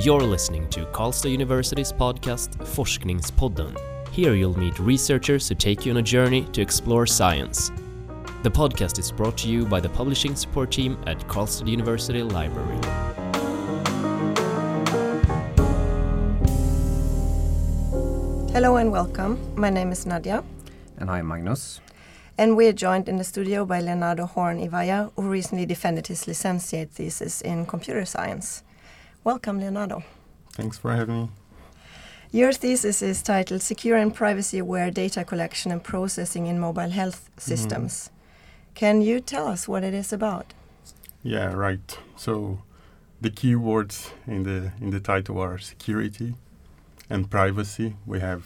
You're 0.00 0.22
listening 0.22 0.68
to 0.68 0.86
Karlstad 0.92 1.32
University's 1.32 1.92
podcast 1.92 2.50
Forskningspodden. 2.58 3.76
Here 4.12 4.32
you'll 4.34 4.56
meet 4.56 4.78
researchers 4.78 5.48
who 5.48 5.56
take 5.56 5.84
you 5.84 5.90
on 5.90 5.98
a 5.98 6.02
journey 6.02 6.44
to 6.52 6.62
explore 6.62 7.04
science. 7.04 7.72
The 8.44 8.50
podcast 8.50 9.00
is 9.00 9.10
brought 9.10 9.36
to 9.38 9.48
you 9.48 9.66
by 9.66 9.80
the 9.80 9.88
publishing 9.88 10.36
support 10.36 10.70
team 10.70 10.96
at 11.08 11.18
Karlstad 11.26 11.66
University 11.66 12.22
Library. 12.22 12.78
Hello 18.52 18.76
and 18.76 18.92
welcome. 18.92 19.36
My 19.56 19.68
name 19.68 19.90
is 19.90 20.06
Nadia. 20.06 20.44
And 20.98 21.10
I'm 21.10 21.26
Magnus. 21.26 21.80
And 22.38 22.56
we're 22.56 22.72
joined 22.72 23.08
in 23.08 23.16
the 23.16 23.24
studio 23.24 23.64
by 23.64 23.80
Leonardo 23.80 24.26
Horn 24.26 24.60
Iwaya, 24.60 25.10
who 25.16 25.22
recently 25.22 25.66
defended 25.66 26.06
his 26.06 26.28
licentiate 26.28 26.92
thesis 26.92 27.40
in 27.40 27.66
computer 27.66 28.04
science. 28.04 28.62
Welcome, 29.28 29.60
Leonardo. 29.60 30.02
Thanks 30.52 30.78
for 30.78 30.90
having 30.90 31.14
me. 31.20 31.28
Your 32.32 32.50
thesis 32.50 33.02
is 33.02 33.20
titled 33.22 33.60
Secure 33.60 33.98
and 33.98 34.14
Privacy 34.14 34.58
Aware 34.58 34.90
Data 34.90 35.22
Collection 35.22 35.70
and 35.70 35.84
Processing 35.84 36.46
in 36.46 36.58
Mobile 36.58 36.88
Health 36.88 37.28
Systems. 37.36 37.92
Mm. 37.92 38.74
Can 38.74 39.02
you 39.02 39.20
tell 39.20 39.46
us 39.46 39.68
what 39.68 39.84
it 39.84 39.92
is 39.92 40.14
about? 40.14 40.54
Yeah, 41.22 41.52
right. 41.52 41.98
So 42.16 42.62
the 43.20 43.28
keywords 43.28 44.12
in 44.26 44.44
the 44.44 44.72
in 44.80 44.88
the 44.92 45.00
title 45.00 45.38
are 45.38 45.58
security 45.58 46.34
and 47.10 47.30
privacy. 47.30 47.96
We 48.06 48.20
have 48.20 48.44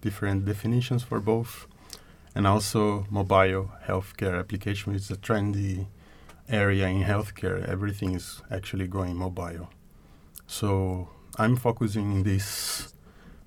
different 0.00 0.44
definitions 0.44 1.02
for 1.02 1.18
both 1.18 1.66
and 2.36 2.46
also 2.46 3.04
mobile 3.10 3.72
healthcare 3.88 4.38
application 4.38 4.94
is 4.94 5.10
a 5.10 5.16
trendy 5.16 5.86
area 6.48 6.86
in 6.86 7.02
healthcare. 7.02 7.68
Everything 7.68 8.14
is 8.14 8.42
actually 8.48 8.86
going 8.86 9.16
mobile. 9.16 9.68
So 10.50 11.08
I'm 11.38 11.54
focusing 11.54 12.10
in 12.10 12.22
these 12.24 12.92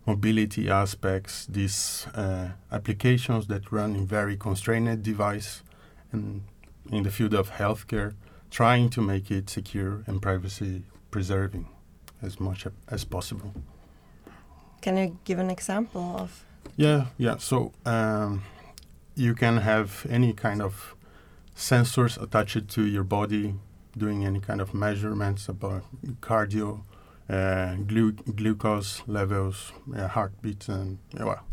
mobility 0.05 0.69
aspects, 0.69 1.45
these 1.47 2.07
uh, 2.15 2.51
applications 2.71 3.47
that 3.47 3.73
run 3.73 3.93
in 3.97 4.07
very 4.07 4.37
constrained 4.37 5.03
device 5.03 5.63
and 6.13 6.43
in 6.89 7.03
the 7.03 7.11
field 7.11 7.33
of 7.33 7.51
healthcare, 7.51 8.13
trying 8.49 8.89
to 8.91 9.01
make 9.01 9.29
it 9.29 9.49
secure 9.49 10.03
and 10.07 10.21
privacy 10.21 10.83
preserving 11.11 11.67
as 12.21 12.39
much 12.39 12.67
as 12.87 13.03
possible. 13.03 13.53
Can 14.81 14.95
you 14.95 15.17
give 15.25 15.39
an 15.39 15.49
example 15.49 16.15
of? 16.17 16.45
Yeah, 16.77 17.07
yeah. 17.17 17.35
So 17.37 17.73
um, 17.85 18.43
you 19.13 19.35
can 19.35 19.57
have 19.57 20.07
any 20.09 20.31
kind 20.31 20.61
of 20.61 20.95
sensors 21.53 22.19
attached 22.21 22.69
to 22.69 22.85
your 22.85 23.03
body 23.03 23.55
doing 23.97 24.25
any 24.25 24.39
kind 24.39 24.61
of 24.61 24.73
measurements 24.73 25.49
about 25.49 25.83
cardio, 26.21 26.83
glu- 27.27 28.11
glucose 28.11 29.03
levels, 29.07 29.71
uh, 29.95 30.07
heartbeat, 30.07 30.67
and 30.69 30.99
well, 31.19 31.43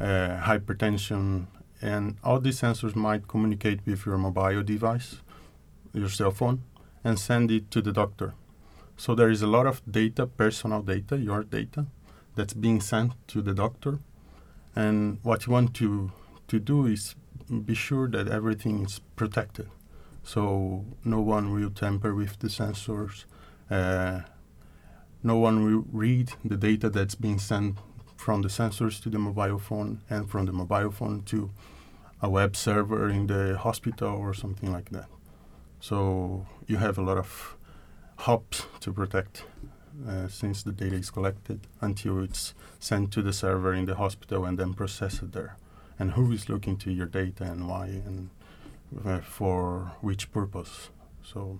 uh, 0.00 0.38
hypertension. 0.40 1.46
And 1.82 2.16
all 2.24 2.40
these 2.40 2.60
sensors 2.60 2.96
might 2.96 3.28
communicate 3.28 3.80
with 3.86 4.06
your 4.06 4.18
mobile 4.18 4.62
device, 4.62 5.16
your 5.92 6.08
cell 6.08 6.30
phone, 6.30 6.62
and 7.04 7.18
send 7.18 7.50
it 7.50 7.70
to 7.70 7.82
the 7.82 7.92
doctor. 7.92 8.34
So 8.96 9.14
there 9.14 9.30
is 9.30 9.42
a 9.42 9.46
lot 9.46 9.66
of 9.66 9.82
data, 9.90 10.26
personal 10.26 10.82
data, 10.82 11.18
your 11.18 11.44
data, 11.44 11.86
that's 12.34 12.54
being 12.54 12.80
sent 12.80 13.12
to 13.28 13.42
the 13.42 13.54
doctor. 13.54 13.98
And 14.74 15.18
what 15.22 15.46
you 15.46 15.52
want 15.52 15.74
to 15.74 16.12
to 16.48 16.58
do 16.58 16.86
is 16.86 17.14
be 17.64 17.74
sure 17.74 18.08
that 18.08 18.28
everything 18.28 18.84
is 18.84 19.00
protected. 19.16 19.68
So 20.22 20.84
no 21.04 21.20
one 21.20 21.52
will 21.52 21.70
tamper 21.70 22.14
with 22.14 22.38
the 22.38 22.48
sensors. 22.48 23.24
Uh, 23.70 24.20
no 25.26 25.36
one 25.36 25.64
will 25.64 25.84
read 25.90 26.32
the 26.44 26.56
data 26.56 26.88
that's 26.88 27.16
being 27.16 27.40
sent 27.40 27.76
from 28.16 28.42
the 28.42 28.48
sensors 28.48 29.02
to 29.02 29.10
the 29.10 29.18
mobile 29.18 29.58
phone 29.58 30.00
and 30.08 30.30
from 30.30 30.46
the 30.46 30.52
mobile 30.52 30.92
phone 30.92 31.20
to 31.24 31.50
a 32.22 32.30
web 32.30 32.54
server 32.54 33.08
in 33.08 33.26
the 33.26 33.58
hospital 33.58 34.08
or 34.08 34.32
something 34.32 34.72
like 34.72 34.90
that. 34.90 35.08
So 35.80 36.46
you 36.68 36.76
have 36.76 36.96
a 36.96 37.02
lot 37.02 37.18
of 37.18 37.56
hops 38.18 38.66
to 38.80 38.92
protect 38.92 39.42
uh, 40.08 40.28
since 40.28 40.62
the 40.62 40.70
data 40.70 40.94
is 40.94 41.10
collected 41.10 41.66
until 41.80 42.22
it's 42.22 42.54
sent 42.78 43.12
to 43.14 43.20
the 43.20 43.32
server 43.32 43.74
in 43.74 43.86
the 43.86 43.96
hospital 43.96 44.44
and 44.44 44.56
then 44.56 44.74
processed 44.74 45.32
there 45.32 45.56
and 45.98 46.12
who 46.12 46.30
is 46.30 46.48
looking 46.48 46.76
to 46.76 46.92
your 46.92 47.06
data 47.06 47.42
and 47.42 47.68
why 47.68 47.86
and 47.86 48.30
uh, 49.04 49.18
for 49.18 49.92
which 50.00 50.30
purpose. 50.30 50.90
So 51.24 51.58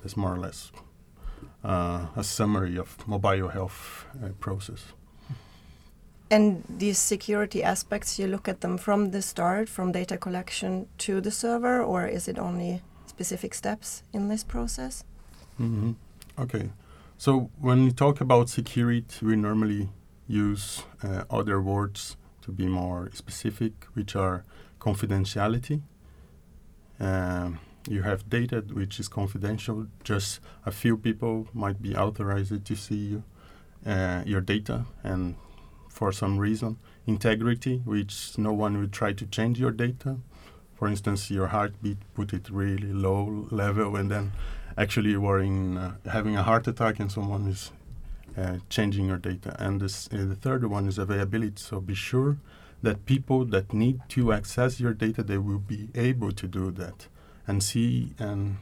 that's 0.00 0.16
more 0.16 0.34
or 0.34 0.38
less 0.38 0.72
a 1.64 2.22
summary 2.22 2.78
of 2.78 2.96
mobile 3.06 3.48
health 3.48 4.06
uh, 4.22 4.28
process. 4.40 4.92
And 6.30 6.62
these 6.68 6.98
security 6.98 7.62
aspects, 7.62 8.18
you 8.18 8.26
look 8.26 8.48
at 8.48 8.60
them 8.60 8.78
from 8.78 9.10
the 9.10 9.22
start, 9.22 9.68
from 9.68 9.92
data 9.92 10.18
collection 10.18 10.86
to 10.98 11.20
the 11.20 11.30
server, 11.30 11.82
or 11.82 12.06
is 12.06 12.28
it 12.28 12.38
only 12.38 12.82
specific 13.06 13.54
steps 13.54 14.02
in 14.12 14.28
this 14.28 14.44
process? 14.44 15.04
Mm 15.58 15.80
-hmm. 15.80 15.94
Okay. 16.42 16.70
So 17.16 17.50
when 17.60 17.84
we 17.84 17.92
talk 17.92 18.20
about 18.20 18.50
security, 18.50 19.26
we 19.26 19.36
normally 19.36 19.88
use 20.28 20.82
uh, 21.02 21.22
other 21.30 21.60
words 21.60 22.16
to 22.42 22.52
be 22.52 22.68
more 22.68 23.10
specific, 23.12 23.72
which 23.94 24.16
are 24.16 24.44
confidentiality. 24.78 25.80
Um, 27.00 27.58
you 27.88 28.02
have 28.02 28.28
data 28.28 28.62
which 28.72 29.00
is 29.00 29.08
confidential. 29.08 29.86
Just 30.04 30.40
a 30.66 30.70
few 30.70 30.96
people 30.96 31.48
might 31.54 31.82
be 31.82 31.96
authorized 31.96 32.64
to 32.64 32.76
see 32.76 32.96
you, 32.96 33.22
uh, 33.86 34.22
your 34.26 34.40
data, 34.40 34.84
and 35.02 35.36
for 35.88 36.12
some 36.12 36.38
reason, 36.38 36.78
integrity, 37.06 37.78
which 37.84 38.38
no 38.38 38.52
one 38.52 38.78
will 38.78 38.88
try 38.88 39.12
to 39.12 39.26
change 39.26 39.58
your 39.58 39.70
data. 39.70 40.18
For 40.74 40.86
instance, 40.86 41.30
your 41.30 41.48
heartbeat, 41.48 41.98
put 42.14 42.32
it 42.32 42.48
really 42.50 42.92
low 42.92 43.48
level, 43.50 43.96
and 43.96 44.10
then 44.10 44.32
actually 44.76 45.10
you 45.10 45.26
are 45.26 45.40
in, 45.40 45.76
uh, 45.76 45.94
having 46.10 46.36
a 46.36 46.42
heart 46.44 46.68
attack, 46.68 47.00
and 47.00 47.10
someone 47.10 47.48
is 47.48 47.72
uh, 48.36 48.58
changing 48.68 49.06
your 49.06 49.16
data. 49.16 49.56
And 49.58 49.80
this, 49.80 50.08
uh, 50.12 50.18
the 50.18 50.36
third 50.36 50.64
one 50.66 50.86
is 50.86 50.98
availability. 50.98 51.56
So 51.56 51.80
be 51.80 51.94
sure 51.94 52.36
that 52.82 53.06
people 53.06 53.44
that 53.46 53.72
need 53.72 54.00
to 54.10 54.32
access 54.32 54.78
your 54.78 54.94
data, 54.94 55.24
they 55.24 55.38
will 55.38 55.58
be 55.58 55.88
able 55.96 56.30
to 56.30 56.46
do 56.46 56.70
that 56.72 57.08
and 57.48 57.62
see 57.62 58.14
and, 58.18 58.58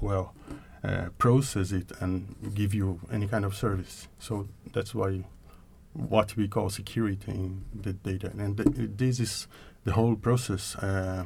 well, 0.00 0.34
uh, 0.82 1.10
process 1.18 1.72
it 1.72 1.92
and 2.00 2.34
give 2.54 2.72
you 2.74 2.98
any 3.12 3.28
kind 3.28 3.44
of 3.44 3.54
service. 3.54 4.08
So 4.18 4.48
that's 4.72 4.94
why 4.94 5.24
what 5.92 6.36
we 6.36 6.48
call 6.48 6.70
security 6.70 7.32
in 7.32 7.64
the 7.74 7.92
data. 7.92 8.32
And 8.38 8.56
th 8.56 8.90
this 8.96 9.20
is 9.20 9.48
the 9.84 9.92
whole 9.92 10.16
process 10.16 10.76
uh, 10.76 11.24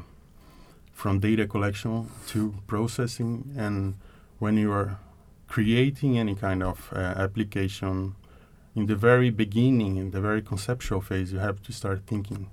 from 0.92 1.20
data 1.20 1.46
collection 1.46 2.08
to 2.32 2.54
processing. 2.66 3.54
And 3.56 3.94
when 4.38 4.56
you 4.56 4.72
are 4.72 4.98
creating 5.46 6.18
any 6.18 6.34
kind 6.34 6.62
of 6.62 6.92
uh, 6.92 6.98
application, 7.26 8.14
in 8.74 8.86
the 8.86 8.96
very 8.96 9.30
beginning, 9.30 9.96
in 9.96 10.10
the 10.10 10.20
very 10.20 10.42
conceptual 10.42 11.00
phase, 11.00 11.32
you 11.32 11.40
have 11.40 11.62
to 11.62 11.72
start 11.72 12.00
thinking 12.06 12.50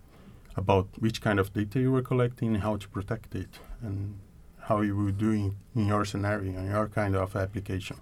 about 0.55 0.87
which 0.99 1.21
kind 1.21 1.39
of 1.39 1.51
data 1.53 1.79
you 1.79 1.91
were 1.91 2.03
collecting, 2.03 2.49
and 2.53 2.63
how 2.63 2.77
to 2.77 2.87
protect 2.89 3.33
it, 3.35 3.59
and 3.81 4.19
how 4.63 4.81
you 4.81 4.95
would 4.95 5.17
do 5.17 5.31
in, 5.31 5.55
in 5.75 5.87
your 5.87 6.05
scenario, 6.05 6.59
in 6.59 6.69
your 6.69 6.87
kind 6.87 7.15
of 7.15 7.35
application. 7.35 7.97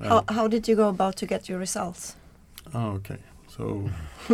How, 0.00 0.24
how 0.28 0.48
did 0.48 0.66
you 0.66 0.74
go 0.74 0.88
about 0.88 1.16
to 1.16 1.26
get 1.26 1.48
your 1.48 1.58
results? 1.58 2.16
Oh, 2.74 2.92
okay, 2.92 3.18
so 3.48 3.88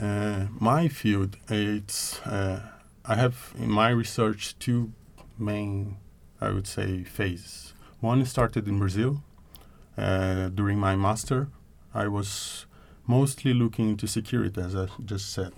uh, 0.00 0.46
my 0.58 0.88
field, 0.88 1.38
it's 1.48 2.20
uh, 2.26 2.60
I 3.04 3.14
have 3.16 3.54
in 3.58 3.70
my 3.70 3.90
research 3.90 4.58
two 4.58 4.92
main, 5.38 5.96
I 6.40 6.50
would 6.50 6.66
say, 6.66 7.04
phases. 7.04 7.72
One 8.00 8.24
started 8.24 8.68
in 8.68 8.78
Brazil. 8.78 9.22
Uh, 9.96 10.48
during 10.48 10.78
my 10.78 10.96
master, 10.96 11.48
I 11.94 12.08
was 12.08 12.66
mostly 13.06 13.52
looking 13.52 13.90
into 13.90 14.06
security, 14.06 14.60
as 14.60 14.74
I 14.74 14.88
just 15.04 15.32
said. 15.32 15.52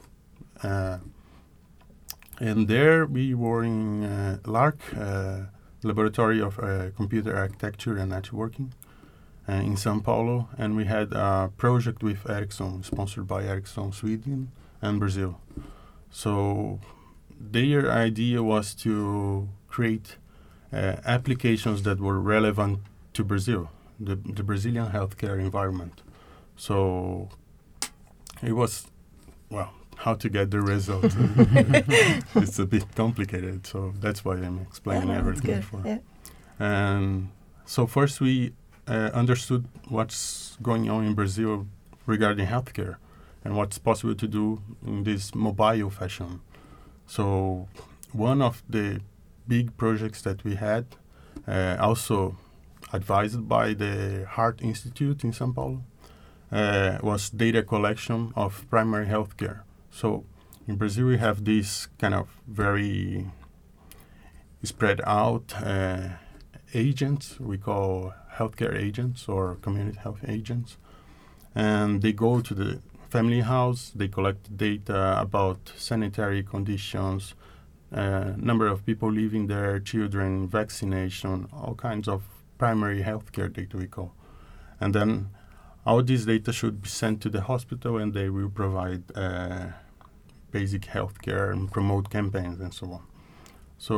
And 2.41 2.69
there 2.69 3.07
we 3.07 3.35
were 3.35 3.63
in 3.63 4.05
uh, 4.05 4.39
LARC, 4.45 4.79
uh, 4.99 5.47
Laboratory 5.83 6.41
of 6.41 6.59
uh, 6.59 6.91
Computer 6.97 7.37
Architecture 7.37 7.97
and 7.97 8.11
Networking, 8.11 8.73
uh, 9.49 9.53
in 9.53 9.77
Sao 9.77 10.01
Paulo, 10.01 10.49
and 10.59 10.75
we 10.77 10.87
had 10.87 11.13
a 11.13 11.51
project 11.57 12.03
with 12.03 12.29
Ericsson, 12.29 12.83
sponsored 12.83 13.27
by 13.27 13.45
Ericsson 13.45 13.93
Sweden 13.93 14.51
and 14.81 14.99
Brazil. 14.99 15.39
So 16.11 16.81
their 17.39 17.91
idea 17.91 18.43
was 18.43 18.75
to 18.77 19.49
create 19.69 20.17
uh, 20.73 20.97
applications 21.05 21.83
that 21.83 22.01
were 22.01 22.19
relevant 22.19 22.81
to 23.13 23.25
Brazil, 23.25 23.71
the, 24.01 24.17
the 24.17 24.43
Brazilian 24.43 24.89
healthcare 24.89 25.39
environment. 25.39 26.03
So 26.57 27.29
it 28.43 28.53
was, 28.53 28.87
well, 29.51 29.73
how 30.05 30.13
to 30.13 30.29
get 30.29 30.51
the 30.51 30.61
result. 30.61 31.05
it's 32.45 32.59
a 32.59 32.67
bit 32.67 32.85
complicated, 32.95 33.67
so 33.67 33.95
that's 34.01 34.23
why 34.23 34.35
I'm 34.35 34.59
explaining 34.61 35.09
yeah, 35.09 35.19
everything 35.19 35.63
for. 35.63 35.83
Yeah. 35.83 36.01
And 36.59 37.31
so 37.65 37.87
first 37.87 38.21
we 38.21 38.53
uh, 38.87 39.11
understood 39.15 39.65
what's 39.89 40.59
going 40.63 40.91
on 40.91 41.07
in 41.07 41.15
Brazil 41.15 41.67
regarding 42.05 42.47
healthcare 42.47 42.97
and 43.43 43.57
what's 43.57 43.79
possible 43.79 44.15
to 44.15 44.29
do 44.29 44.61
in 44.87 45.05
this 45.05 45.35
mobile 45.35 45.89
fashion. 45.89 46.43
So 47.07 47.67
one 48.13 48.43
of 48.43 48.63
the 48.69 49.01
big 49.49 49.75
projects 49.79 50.21
that 50.23 50.45
we 50.45 50.57
had, 50.57 50.85
uh, 51.49 51.79
also 51.81 52.37
advised 52.93 53.49
by 53.49 53.73
the 53.73 54.27
Heart 54.29 54.61
Institute 54.61 55.25
in 55.25 55.33
São 55.33 55.55
Paulo, 55.55 55.83
uh, 56.53 56.99
was 57.03 57.31
data 57.31 57.63
collection 57.63 58.35
of 58.37 58.67
primary 58.69 59.07
healthcare. 59.07 59.61
So 59.95 60.25
in 60.67 60.75
Brazil, 60.75 61.07
we 61.07 61.19
have 61.19 61.45
this 61.45 61.87
kind 62.01 62.15
of 62.15 62.29
very 62.49 63.31
spread 64.65 65.01
out 65.07 65.55
uh, 65.63 66.09
agents. 66.75 67.39
We 67.39 67.59
call 67.59 68.13
healthcare 68.35 68.75
agents 68.77 69.29
or 69.29 69.55
community 69.63 69.99
health 69.99 70.25
agents, 70.27 70.79
and 71.55 72.03
they 72.03 72.13
go 72.13 72.41
to 72.41 72.55
the 72.55 72.81
family 73.09 73.43
house. 73.43 73.93
They 73.95 74.09
collect 74.09 74.57
data 74.57 75.21
about 75.21 75.73
sanitary 75.77 76.43
conditions, 76.43 77.35
uh, 77.93 78.33
number 78.37 78.67
of 78.67 78.85
people 78.85 79.13
living 79.13 79.47
there, 79.47 79.79
children, 79.79 80.49
vaccination, 80.49 81.47
all 81.53 81.77
kinds 81.77 82.09
of 82.09 82.25
primary 82.59 83.05
healthcare 83.05 83.53
data 83.53 83.77
we 83.77 83.87
call, 83.87 84.13
and 84.81 84.93
then 84.93 85.29
all 85.87 86.03
this 86.03 86.25
data 86.25 86.53
should 86.53 86.83
be 86.83 86.89
sent 86.89 87.21
to 87.21 87.29
the 87.29 87.43
hospital, 87.43 87.99
and 87.99 88.13
they 88.13 88.29
will 88.29 88.51
provide 88.51 89.03
uh, 89.15 89.67
basic 90.59 90.83
healthcare 90.97 91.47
and 91.53 91.63
promote 91.77 92.05
campaigns 92.17 92.59
and 92.65 92.73
so 92.73 92.87
on. 92.97 93.03
So 93.79 93.97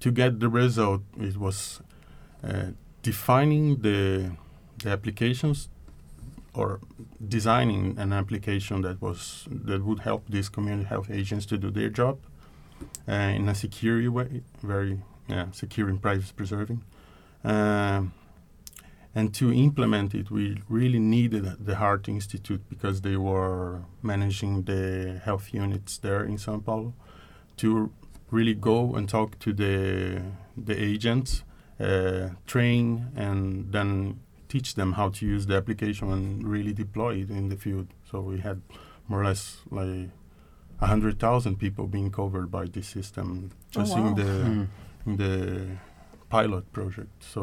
to 0.00 0.08
get 0.20 0.40
the 0.40 0.50
result, 0.62 1.02
it 1.28 1.36
was 1.46 1.80
uh, 2.48 2.68
defining 3.02 3.64
the 3.86 4.32
the 4.82 4.90
applications 4.90 5.68
or 6.54 6.80
designing 7.36 7.82
an 7.98 8.12
application 8.12 8.76
that 8.82 8.96
was 9.06 9.20
that 9.68 9.80
would 9.86 10.00
help 10.00 10.22
these 10.28 10.48
community 10.56 10.88
health 10.94 11.10
agents 11.20 11.46
to 11.46 11.56
do 11.64 11.70
their 11.78 11.90
job 12.00 12.16
uh, 13.08 13.36
in 13.38 13.48
a 13.48 13.54
secure 13.54 13.98
way, 14.18 14.42
very 14.62 14.94
yeah, 15.28 15.46
secure 15.52 15.88
and 15.88 16.00
privacy 16.00 16.32
preserving. 16.40 16.80
Um, 17.44 18.12
and 19.18 19.34
to 19.34 19.52
implement 19.52 20.14
it, 20.14 20.30
we 20.30 20.44
really 20.68 21.00
needed 21.00 21.44
the 21.68 21.74
Heart 21.82 22.08
Institute 22.08 22.62
because 22.68 23.00
they 23.00 23.16
were 23.16 23.82
managing 24.00 24.62
the 24.62 25.20
health 25.24 25.46
units 25.52 25.98
there 25.98 26.22
in 26.30 26.38
Sao 26.38 26.58
Paulo 26.58 26.94
to 27.56 27.68
really 28.30 28.54
go 28.54 28.94
and 28.96 29.08
talk 29.08 29.28
to 29.40 29.52
the 29.52 29.72
the 30.68 30.76
agents, 30.90 31.30
uh, 31.80 32.28
train, 32.46 32.86
and 33.16 33.72
then 33.72 34.20
teach 34.52 34.68
them 34.74 34.92
how 34.92 35.08
to 35.16 35.26
use 35.34 35.46
the 35.46 35.56
application 35.56 36.12
and 36.12 36.46
really 36.54 36.72
deploy 36.84 37.12
it 37.22 37.30
in 37.30 37.48
the 37.48 37.56
field. 37.56 37.88
So 38.10 38.20
we 38.20 38.38
had 38.48 38.58
more 39.08 39.20
or 39.22 39.24
less 39.24 39.42
like 39.70 40.10
a 40.80 40.86
hundred 40.86 41.18
thousand 41.18 41.56
people 41.64 41.84
being 41.88 42.10
covered 42.12 42.48
by 42.58 42.66
this 42.66 42.86
system 42.86 43.50
just 43.72 43.96
oh, 43.96 44.00
wow. 44.00 44.08
in 44.08 44.14
the 44.20 44.30
Mm. 44.48 44.66
in 45.06 45.16
the 45.16 45.32
pilot 46.28 46.64
project. 46.72 47.24
So 47.34 47.42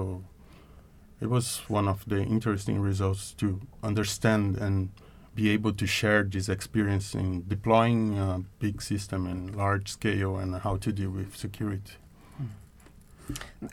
it 1.21 1.29
was 1.29 1.61
one 1.67 1.87
of 1.87 2.03
the 2.07 2.21
interesting 2.21 2.79
results 2.79 3.33
to 3.33 3.61
understand 3.83 4.57
and 4.57 4.89
be 5.35 5.49
able 5.49 5.73
to 5.73 5.85
share 5.85 6.23
this 6.23 6.47
experience 6.47 7.13
in 7.13 7.47
deploying 7.47 8.17
a 8.17 8.41
big 8.59 8.81
system 8.81 9.27
in 9.27 9.51
large 9.53 9.91
scale 9.91 10.37
and 10.37 10.55
how 10.55 10.77
to 10.77 10.91
deal 10.91 11.09
with 11.09 11.35
security. 11.35 11.93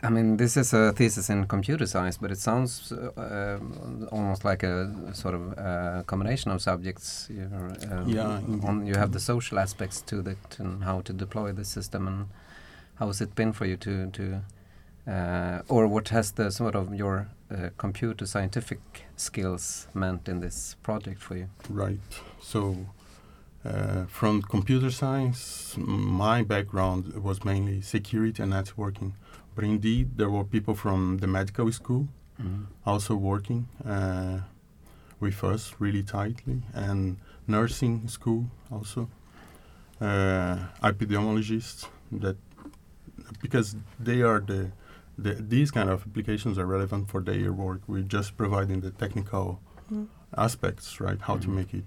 I 0.01 0.09
mean, 0.09 0.37
this 0.37 0.57
is 0.57 0.73
a 0.73 0.91
thesis 0.93 1.29
in 1.29 1.45
computer 1.45 1.85
science, 1.85 2.17
but 2.17 2.31
it 2.31 2.39
sounds 2.39 2.91
uh, 2.91 3.59
almost 4.11 4.43
like 4.43 4.63
a 4.63 5.13
sort 5.13 5.35
of 5.35 5.57
uh, 5.57 6.03
combination 6.07 6.51
of 6.51 6.61
subjects. 6.61 7.27
You 7.29 7.49
um, 7.91 8.07
Yeah, 8.07 8.41
on, 8.67 8.85
you 8.87 8.95
have 8.95 9.11
the 9.11 9.19
social 9.19 9.59
aspects 9.59 10.01
to 10.03 10.19
it 10.21 10.59
and 10.59 10.83
how 10.83 11.01
to 11.01 11.13
deploy 11.13 11.51
the 11.51 11.65
system, 11.65 12.07
and 12.07 12.27
how 12.95 13.07
has 13.07 13.21
it 13.21 13.35
been 13.35 13.53
for 13.53 13.65
you 13.65 13.77
to 13.77 14.09
to, 14.11 14.41
uh, 15.07 15.61
or 15.67 15.87
what 15.87 16.09
has 16.09 16.31
the 16.31 16.51
sort 16.51 16.75
of 16.75 16.93
your 16.93 17.29
uh, 17.51 17.69
computer 17.77 18.25
scientific 18.25 18.79
skills 19.15 19.87
meant 19.93 20.27
in 20.27 20.39
this 20.39 20.75
project 20.83 21.21
for 21.21 21.37
you? 21.37 21.49
Right. 21.69 21.99
So, 22.41 22.87
uh, 23.65 24.05
from 24.05 24.41
computer 24.41 24.91
science, 24.91 25.75
my 25.77 26.43
background 26.43 27.13
was 27.23 27.43
mainly 27.45 27.81
security 27.81 28.43
and 28.43 28.53
networking. 28.53 29.13
But 29.55 29.63
indeed, 29.65 30.17
there 30.17 30.29
were 30.29 30.43
people 30.43 30.73
from 30.73 31.19
the 31.19 31.27
medical 31.27 31.71
school 31.71 32.07
also 32.85 33.15
working 33.15 33.67
uh, 33.85 34.39
with 35.19 35.43
us 35.43 35.75
really 35.79 36.03
tightly, 36.03 36.61
and 36.73 37.17
nursing 37.47 38.07
school 38.07 38.45
also, 38.71 39.09
uh, 40.01 40.57
epidemiologists 40.83 41.87
that 42.11 42.35
because 43.41 43.75
they 43.99 44.21
are 44.21 44.39
the, 44.39 44.71
the 45.17 45.33
these 45.33 45.71
kind 45.71 45.89
of 45.89 46.01
applications 46.07 46.57
are 46.57 46.65
relevant 46.65 47.09
for 47.09 47.21
their 47.21 47.51
work. 47.53 47.81
We're 47.87 48.01
just 48.17 48.37
providing 48.37 48.81
the 48.81 48.91
technical 48.91 49.59
Mm. 49.91 50.07
aspects, 50.35 50.99
right? 50.99 51.21
How 51.21 51.37
to 51.37 51.47
Mhm. 51.47 51.55
make 51.55 51.73
it 51.73 51.85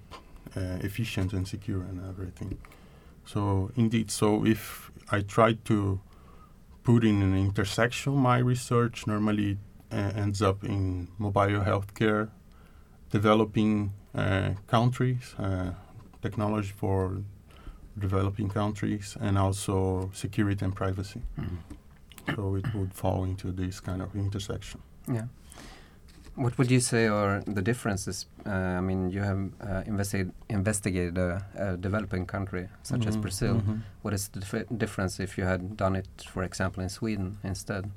uh, 0.56 0.78
efficient 0.86 1.32
and 1.32 1.46
secure 1.46 1.82
and 1.82 2.00
everything. 2.08 2.58
So 3.24 3.70
indeed, 3.74 4.10
so 4.10 4.46
if 4.46 4.90
I 5.10 5.20
try 5.22 5.54
to 5.64 6.00
put 6.84 7.04
in 7.04 7.22
an 7.22 7.34
intersection 7.36 8.14
my 8.16 8.38
research, 8.38 9.06
normally 9.06 9.58
uh, 9.92 9.96
ends 10.22 10.40
up 10.42 10.62
in 10.64 11.08
mobile 11.18 11.62
healthcare, 11.64 12.28
developing 13.10 13.92
uh, 14.14 14.50
countries, 14.66 15.34
uh, 15.38 15.72
technology 16.22 16.72
for 16.76 17.22
developing 17.98 18.48
countries, 18.48 19.16
and 19.20 19.36
also 19.38 20.10
security 20.14 20.64
and 20.64 20.74
privacy. 20.74 21.22
So 22.34 22.56
it 22.56 22.66
would 22.74 22.92
fall 22.94 23.24
into 23.24 23.52
this 23.52 23.80
kind 23.80 24.02
of 24.02 24.14
intersection. 24.14 24.80
Yeah. 25.08 25.26
What 26.34 26.58
would 26.58 26.70
you 26.70 26.80
say 26.80 27.06
are 27.06 27.42
the 27.46 27.62
differences? 27.62 28.26
Uh, 28.44 28.50
I 28.50 28.80
mean, 28.80 29.10
you 29.10 29.22
have 29.22 29.50
uh, 29.60 29.82
invested, 29.86 30.32
investigated 30.50 31.16
a, 31.16 31.42
a 31.56 31.76
developing 31.78 32.26
country 32.26 32.68
such 32.82 33.06
as 33.06 33.16
Mhm, 33.16 33.22
Brazil. 33.22 33.54
mhm. 33.54 33.80
What 34.02 34.12
is 34.14 34.28
the 34.28 34.40
dif- 34.40 34.68
difference 34.78 35.18
if 35.22 35.38
you 35.38 35.44
had 35.46 35.76
done 35.76 35.96
it, 35.98 36.08
for 36.32 36.42
example, 36.42 36.82
in 36.82 36.90
Sweden 36.90 37.38
instead? 37.42 37.90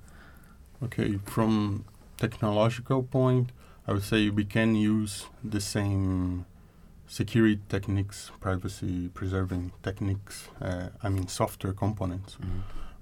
Okay, 0.81 1.19
from 1.25 1.83
technological 2.17 3.03
point, 3.03 3.51
I 3.88 3.91
would 3.91 4.03
say 4.03 4.29
we 4.29 4.45
can 4.45 4.75
use 4.75 5.25
the 5.43 5.59
same 5.59 6.45
security 7.07 7.59
techniques, 7.67 8.31
privacy 8.39 9.09
preserving 9.13 9.71
techniques. 9.83 10.48
Uh, 10.62 10.89
I 11.03 11.09
mean, 11.09 11.27
software 11.27 11.74
components. 11.74 12.38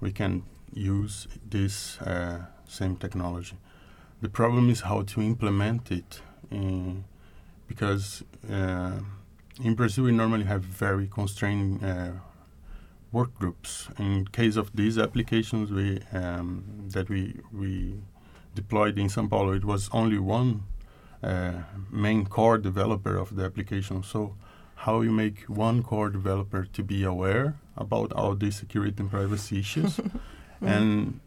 We 0.01 0.12
can 0.12 0.43
use 0.74 1.27
this 1.50 2.00
uh, 2.01 2.45
same 2.67 2.95
technology. 2.95 3.57
The 4.21 4.29
problem 4.29 4.69
is 4.69 4.81
how 4.81 5.03
to 5.03 5.21
implement 5.21 5.91
it, 5.91 6.21
in, 6.50 7.03
because 7.67 8.24
uh, 8.51 9.00
in 9.63 9.75
Brazil 9.75 10.05
we 10.05 10.12
normally 10.12 10.45
have 10.45 10.63
very 10.63 11.07
constrained 11.07 11.83
uh, 11.83 12.12
work 13.12 13.33
groups. 13.36 13.88
In 13.97 14.25
case 14.27 14.55
of 14.55 14.75
these 14.75 14.97
applications, 14.97 15.71
we 15.71 16.00
um, 16.13 16.63
that 16.89 17.09
we 17.09 17.39
we 17.53 18.00
deployed 18.55 18.97
in 18.97 19.07
São 19.07 19.29
Paulo, 19.29 19.51
it 19.53 19.65
was 19.65 19.89
only 19.93 20.17
one 20.17 20.63
uh, 21.24 21.53
main 21.91 22.25
core 22.25 22.57
developer 22.57 23.15
of 23.17 23.36
the 23.36 23.43
application. 23.43 24.03
So, 24.03 24.36
how 24.75 25.01
you 25.01 25.12
make 25.12 25.39
one 25.43 25.83
core 25.83 26.09
developer 26.09 26.65
to 26.65 26.83
be 26.83 27.03
aware 27.03 27.55
about 27.75 28.12
all 28.13 28.36
these 28.36 28.55
security 28.55 28.95
and 29.00 29.09
privacy 29.09 29.59
issues, 29.59 30.00
and 30.61 31.19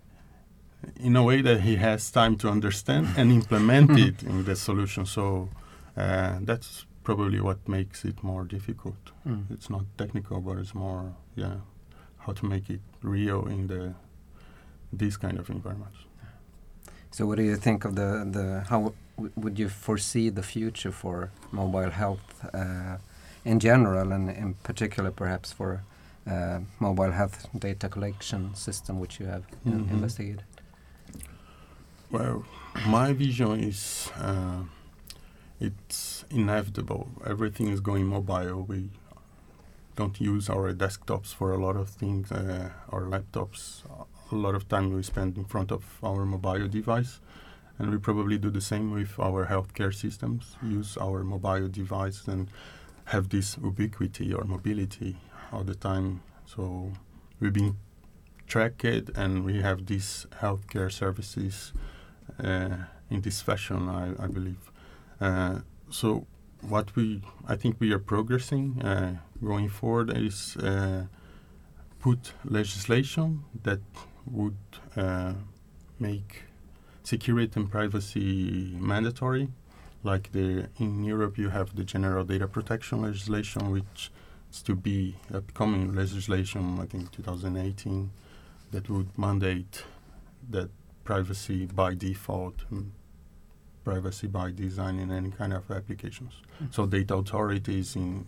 in 0.97 1.17
a 1.17 1.23
way 1.23 1.43
that 1.43 1.61
he 1.61 1.77
has 1.77 2.11
time 2.11 2.37
to 2.37 2.49
understand 2.49 3.09
and 3.17 3.31
implement 3.41 3.99
it 3.99 4.23
in 4.23 4.45
the 4.45 4.57
solution. 4.57 5.07
So, 5.07 5.49
uh, 5.97 6.39
that's 6.43 6.87
probably 7.05 7.41
what 7.41 7.69
makes 7.69 8.05
it 8.05 8.23
more 8.23 8.45
difficult. 8.45 9.13
Mm. 9.27 9.51
It's 9.51 9.69
not 9.69 9.85
technical, 9.99 10.41
but 10.41 10.59
it's 10.59 10.75
more, 10.75 11.15
yeah, 11.35 11.57
how 12.19 12.33
to 12.33 12.47
make 12.47 12.71
it 12.71 12.81
real 13.03 13.47
in 13.47 13.67
the 13.67 13.95
these 14.93 15.17
kind 15.17 15.39
of 15.39 15.49
environments. 15.51 15.99
So, 17.11 17.27
what 17.27 17.37
do 17.39 17.43
you 17.43 17.57
think 17.57 17.85
of 17.85 17.95
the 17.95 18.29
the 18.31 18.65
how 18.69 18.95
w- 19.17 19.33
would 19.37 19.59
you 19.59 19.69
foresee 19.69 20.31
the 20.31 20.43
future 20.43 20.93
for 20.93 21.31
mobile 21.53 21.91
health 21.91 22.45
uh, 22.55 22.97
in 23.45 23.61
general, 23.61 24.13
and 24.13 24.31
in 24.31 24.55
particular, 24.55 25.11
perhaps 25.11 25.53
for 25.53 25.83
uh, 26.31 26.61
mobile 26.79 27.13
health 27.13 27.49
data 27.59 27.89
collection 27.89 28.55
system, 28.55 29.01
which 29.01 29.21
you 29.21 29.27
have 29.27 29.45
in- 29.65 29.85
Mhm. 29.85 29.91
investigated? 29.91 30.45
Well, 32.11 32.45
my 32.87 33.13
vision 33.13 33.61
is 33.61 34.11
uh, 34.21 34.63
it's 35.61 36.25
inevitable. 36.31 37.09
Everything 37.27 37.69
is 37.69 37.81
going 37.81 38.07
mobile. 38.07 38.63
We 38.63 38.91
don't 39.97 40.21
use 40.21 40.49
our 40.49 40.73
desktops 40.73 41.35
for 41.35 41.53
a 41.53 41.59
lot 41.59 41.77
of 41.77 41.89
things. 41.91 42.33
Uh, 42.33 42.71
our 42.91 43.03
laptops, 43.03 43.83
a 44.33 44.35
lot 44.35 44.55
of 44.55 44.69
time 44.69 44.93
we 44.95 45.03
spend 45.03 45.37
in 45.37 45.45
front 45.45 45.71
of 45.71 45.83
our 46.03 46.25
mobile 46.25 46.69
device, 46.69 47.21
and 47.79 47.91
we 47.91 47.99
probably 47.99 48.39
do 48.39 48.51
the 48.51 48.61
same 48.61 48.91
with 48.91 49.19
our 49.19 49.47
healthcare 49.47 49.93
systems. 49.95 50.57
Use 50.63 50.97
our 50.97 51.23
mobile 51.23 51.69
device 51.69 52.27
and 52.29 52.49
have 53.07 53.29
this 53.29 53.57
ubiquity 53.63 54.33
or 54.33 54.45
mobility 54.45 55.17
all 55.53 55.65
the 55.65 55.75
time. 55.75 56.23
So 56.47 56.93
we've 57.39 57.53
been 57.53 57.77
tracked 58.47 58.85
and 58.85 59.45
we 59.45 59.61
have 59.61 59.87
these 59.87 60.27
healthcare 60.41 60.91
services 60.91 61.73
uh, 62.43 62.77
in 63.11 63.21
this 63.21 63.41
fashion, 63.41 63.89
I, 63.89 64.25
I 64.25 64.27
believe. 64.27 64.71
Uh, 65.21 65.61
so 65.91 66.27
what 66.61 66.95
we, 66.97 67.23
I 67.47 67.57
think 67.57 67.77
we 67.79 67.93
are 67.93 67.99
progressing 67.99 68.83
uh, 68.83 69.17
going 69.43 69.69
forward 69.69 70.17
is 70.17 70.57
uh, 70.57 71.07
put 72.01 72.33
legislation 72.45 73.45
that 73.63 73.81
would 74.27 74.57
uh, 74.97 75.35
make 75.99 76.45
security 77.03 77.53
and 77.61 77.71
privacy 77.71 78.77
mandatory. 78.79 79.49
Like 80.03 80.33
the 80.33 80.69
in 80.79 81.05
Europe, 81.05 81.37
you 81.37 81.51
have 81.51 81.77
the 81.77 81.85
general 81.85 82.25
data 82.25 82.47
protection 82.47 83.03
legislation, 83.03 83.71
which 83.71 84.11
to 84.67 84.75
be 84.75 85.17
upcoming 85.33 85.95
legislation. 85.95 86.79
I 86.81 86.87
think 86.87 87.13
2018 87.13 88.11
that 88.73 88.89
would 88.89 89.17
mandate 89.19 89.85
that 90.51 90.71
privacy 91.05 91.67
by 91.67 91.95
default, 91.95 92.55
privacy 93.85 94.27
by 94.27 94.51
design 94.51 94.99
in 94.99 95.11
any 95.11 95.31
kind 95.31 95.53
of 95.53 95.71
applications. 95.71 96.35
Mm. 96.63 96.75
So 96.75 96.87
data 96.87 97.15
authorities 97.17 97.97
in 97.97 98.27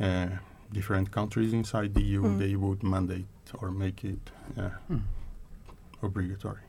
uh, 0.00 0.28
different 0.72 1.10
countries 1.10 1.52
inside 1.52 1.94
the 1.94 2.02
EU, 2.02 2.22
mm. 2.22 2.38
they 2.38 2.56
would 2.56 2.82
mandate 2.82 3.26
or 3.60 3.70
make 3.70 4.04
it 4.04 4.30
uh, 4.58 4.70
mm. 4.90 5.02
obligatory. 6.02 6.62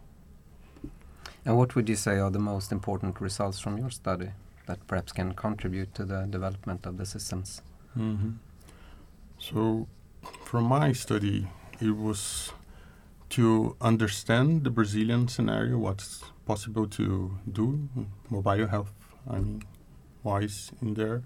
And 1.45 1.57
what 1.57 1.75
would 1.75 1.87
you 1.87 1.95
say 1.95 2.19
are 2.19 2.29
the 2.29 2.39
most 2.39 2.71
important 2.71 3.21
results 3.21 3.59
from 3.59 3.77
your 3.77 3.89
study 3.89 4.29
that 4.65 4.85
perhaps 4.87 5.13
can 5.13 5.33
contribute 5.33 5.95
to 5.95 6.03
the 6.03 6.27
development 6.29 6.85
of 6.85 6.97
the 6.97 7.05
systems? 7.05 7.61
Mm 7.95 8.17
-hmm. 8.17 8.46
So, 9.39 9.87
from 10.45 10.65
my 10.65 10.91
study, 10.93 11.47
it 11.79 11.95
was 11.95 12.51
to 13.29 13.75
understand 13.81 14.63
the 14.63 14.69
Brazilian 14.69 15.27
scenario, 15.27 15.77
what's 15.77 16.23
possible 16.45 16.87
to 16.87 17.37
do, 17.51 17.89
mobile 18.29 18.67
health, 18.67 18.93
I 19.29 19.39
mean, 19.39 19.63
wise 20.23 20.71
in 20.81 20.95
there, 20.95 21.23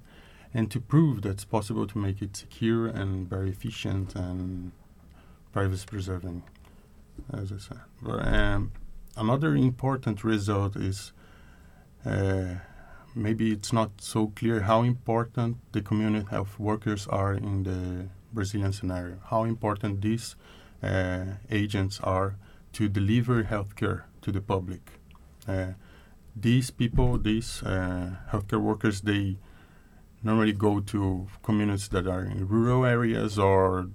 and 0.53 0.69
to 0.71 0.79
prove 0.79 1.21
that 1.21 1.29
it's 1.29 1.45
possible 1.45 1.87
to 1.87 1.97
make 1.97 2.21
it 2.21 2.35
secure 2.35 2.87
and 2.87 3.29
very 3.29 3.49
efficient 3.49 4.15
and 4.15 4.71
privacy 5.53 5.85
preserving, 5.87 6.43
as 7.31 7.51
I 7.51 7.57
said. 7.57 7.79
But, 8.01 8.27
um, 8.27 8.71
another 9.15 9.55
important 9.55 10.23
result 10.23 10.75
is 10.75 11.13
uh, 12.05 12.55
maybe 13.15 13.51
it's 13.51 13.73
not 13.73 13.91
so 13.99 14.27
clear 14.27 14.61
how 14.61 14.83
important 14.83 15.57
the 15.71 15.81
community 15.81 16.27
health 16.29 16.59
workers 16.59 17.07
are 17.07 17.33
in 17.33 17.63
the 17.63 18.09
Brazilian 18.33 18.73
scenario, 18.73 19.17
how 19.29 19.43
important 19.43 20.01
these 20.01 20.35
uh, 20.83 21.25
agents 21.49 21.99
are 22.01 22.35
to 22.73 22.87
deliver 22.87 23.43
healthcare 23.43 24.03
to 24.21 24.31
the 24.31 24.41
public. 24.41 24.99
Uh, 25.47 25.73
these 26.35 26.71
people, 26.71 27.17
these 27.17 27.61
uh, 27.63 28.11
healthcare 28.31 28.61
workers, 28.61 29.01
they 29.01 29.37
normally 30.23 30.53
go 30.53 30.79
to 30.79 31.27
communities 31.43 31.89
that 31.89 32.07
are 32.07 32.23
in 32.23 32.47
rural 32.47 32.85
areas 32.85 33.37
or 33.37 33.89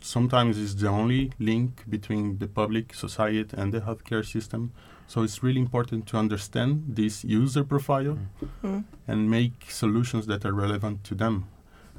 sometimes 0.00 0.58
it's 0.58 0.74
the 0.74 0.88
only 0.88 1.32
link 1.38 1.84
between 1.88 2.38
the 2.38 2.48
public 2.48 2.94
society 2.94 3.54
and 3.56 3.72
the 3.72 3.80
healthcare 3.80 4.24
system. 4.24 4.72
So 5.08 5.22
it's 5.22 5.42
really 5.42 5.60
important 5.60 6.06
to 6.08 6.16
understand 6.16 6.84
this 6.88 7.24
user 7.24 7.64
profile 7.64 8.18
mm. 8.64 8.84
and 9.06 9.30
make 9.30 9.70
solutions 9.70 10.26
that 10.26 10.44
are 10.44 10.52
relevant 10.52 11.04
to 11.04 11.14
them, 11.14 11.46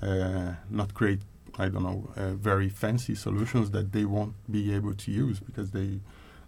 uh, 0.02 0.54
not 0.70 0.94
create, 0.94 1.22
I 1.58 1.70
don't 1.70 1.84
know, 1.84 2.10
uh, 2.18 2.34
very 2.34 2.70
fancy 2.70 3.16
solutions 3.16 3.72
that 3.72 3.94
they 3.94 4.06
won't 4.06 4.34
be 4.52 4.74
able 4.74 4.94
to 4.94 5.12
use 5.12 5.40
because 5.40 5.72
they 5.72 6.00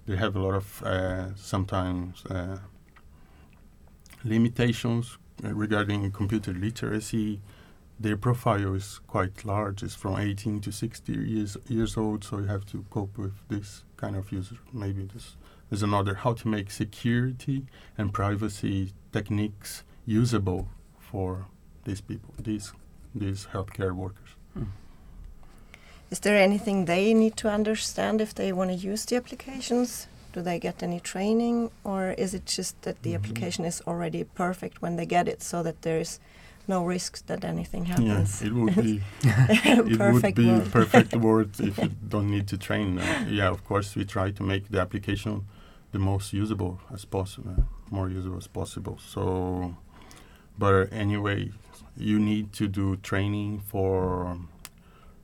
they 0.06 0.16
have 0.16 0.36
a 0.36 0.40
lot 0.40 0.56
of 0.56 0.84
uh, 0.84 1.36
sometimes 1.36 2.26
uh, 2.26 2.58
limitations 4.24 5.20
uh, 5.44 5.54
regarding 5.54 6.10
computer 6.12 6.52
literacy 6.52 7.40
their 8.00 8.16
profile 8.16 8.76
is 8.76 9.00
quite 9.08 9.44
large. 9.44 9.84
It's 9.84 9.96
from 9.96 10.18
18 10.18 10.62
to 10.62 10.72
60 10.72 11.12
years 11.12 11.58
years 11.68 11.98
old, 11.98 12.24
so 12.24 12.38
you 12.38 12.46
have 12.46 12.66
to 12.68 12.86
cope 12.90 13.18
with 13.18 13.34
this 13.50 13.84
kind 13.98 14.16
of 14.16 14.32
user. 14.32 14.56
Maybe 14.72 15.04
this 15.14 15.36
is 15.72 15.84
another 15.84 16.16
how 16.16 16.34
to 16.34 16.48
make 16.48 16.72
security 16.72 17.66
and 17.98 18.14
privacy 18.14 18.94
techniques 19.12 19.84
usable 20.06 20.68
for 21.00 21.46
these 21.86 22.02
people, 22.02 22.34
these 22.38 22.74
these 23.14 23.48
healthcare 23.54 23.94
workers. 23.94 24.30
Hmm. 24.54 24.72
Is 26.12 26.20
there 26.20 26.38
anything 26.38 26.86
they 26.86 27.14
need 27.14 27.36
to 27.38 27.50
understand 27.50 28.22
if 28.22 28.34
they 28.34 28.52
want 28.52 28.70
to 28.72 28.76
use 28.76 29.06
the 29.06 29.16
applications? 29.16 30.08
Do 30.34 30.42
they 30.42 30.60
get 30.60 30.84
any 30.84 31.00
training, 31.00 31.72
or 31.84 32.12
is 32.12 32.34
it 32.34 32.46
just 32.46 32.82
that 32.82 33.02
the 33.02 33.10
mm 33.10 33.16
-hmm. 33.16 33.20
application 33.20 33.66
is 33.66 33.82
already 33.88 34.24
perfect 34.24 34.82
when 34.82 34.96
they 34.96 35.06
get 35.06 35.28
it, 35.28 35.44
so 35.44 35.64
that 35.64 35.82
there 35.82 36.00
is 36.00 36.20
no 36.70 36.86
risk 36.86 37.26
that 37.26 37.44
anything 37.44 37.86
happens. 37.86 38.42
Yeah, 38.42 38.48
it 38.48 38.54
would 38.54 38.76
be 38.76 39.02
it 39.24 39.78
would 40.14 40.36
be 40.36 40.50
word. 40.50 40.72
perfect 40.72 41.16
word 41.16 41.60
if 41.70 41.78
you 41.78 41.92
don't 42.08 42.30
need 42.30 42.48
to 42.48 42.58
train. 42.58 43.00
Uh, 43.00 43.26
yeah, 43.28 43.50
of 43.50 43.62
course 43.66 43.96
we 43.96 44.06
try 44.06 44.32
to 44.32 44.44
make 44.44 44.70
the 44.70 44.80
application 44.80 45.46
the 45.92 46.00
most 46.00 46.34
usable 46.34 46.80
as 46.94 47.06
possible, 47.06 47.66
more 47.90 48.10
usable 48.10 48.38
as 48.38 48.48
possible. 48.48 48.98
So, 49.04 49.76
but 50.58 50.92
anyway, 50.92 51.52
you 51.98 52.20
need 52.20 52.54
to 52.54 52.68
do 52.68 52.98
training 52.98 53.60
for 53.60 54.38